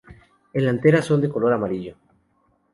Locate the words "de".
1.21-1.29